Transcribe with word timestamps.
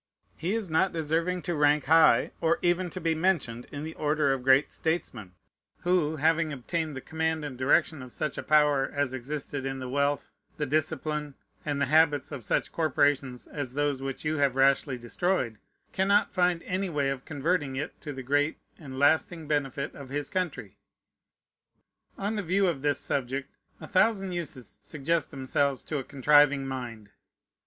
He 0.35 0.55
is 0.55 0.67
not 0.67 0.91
deserving 0.91 1.43
to 1.43 1.53
rank 1.53 1.85
high, 1.85 2.31
or 2.41 2.57
even 2.63 2.89
to 2.89 2.99
be 2.99 3.13
mentioned 3.13 3.67
in 3.71 3.83
the 3.83 3.93
order 3.93 4.33
of 4.33 4.41
great 4.41 4.73
statesmen, 4.73 5.33
who, 5.81 6.15
having 6.15 6.51
obtained 6.51 6.95
the 6.97 7.01
command 7.01 7.45
and 7.45 7.55
direction 7.55 8.01
of 8.01 8.11
such 8.11 8.35
a 8.35 8.41
power 8.41 8.89
as 8.91 9.13
existed 9.13 9.63
in 9.63 9.77
the 9.77 9.87
wealth, 9.87 10.31
the 10.57 10.65
discipline, 10.65 11.35
and 11.63 11.79
the 11.79 11.85
habits 11.85 12.31
of 12.31 12.43
such 12.43 12.71
corporations 12.71 13.45
as 13.45 13.75
those 13.75 14.01
which 14.01 14.25
you 14.25 14.37
have 14.39 14.55
rashly 14.55 14.97
destroyed, 14.97 15.59
cannot 15.93 16.31
find 16.31 16.63
any 16.63 16.89
way 16.89 17.11
of 17.11 17.23
converting 17.23 17.75
it 17.75 17.93
to 18.01 18.11
the 18.11 18.23
great 18.23 18.57
and 18.79 18.97
lasting 18.97 19.47
benefit 19.47 19.93
of 19.93 20.09
his 20.09 20.31
country. 20.31 20.79
On 22.17 22.35
the 22.37 22.41
view 22.41 22.65
of 22.65 22.81
this 22.81 22.99
subject, 22.99 23.55
a 23.79 23.87
thousand 23.87 24.31
uses 24.31 24.79
suggest 24.81 25.29
themselves 25.29 25.83
to 25.83 25.99
a 25.99 26.03
contriving 26.03 26.65
mind. 26.65 27.11